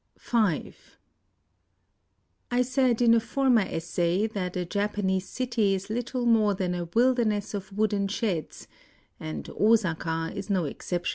V 0.17 0.73
I 2.49 2.63
said 2.63 3.03
in 3.03 3.13
a 3.13 3.19
former 3.19 3.61
essay 3.61 4.25
that 4.25 4.57
a 4.57 4.65
Japa 4.65 5.03
nese 5.05 5.21
city 5.21 5.75
is 5.75 5.91
little 5.91 6.25
more 6.25 6.55
than 6.55 6.73
a 6.73 6.89
wilderness 6.95 7.53
of 7.53 7.71
wooden 7.71 8.07
sheds, 8.07 8.67
and 9.19 9.47
Osaka 9.51 10.31
is 10.33 10.49
no 10.49 10.65
exception. 10.65 11.09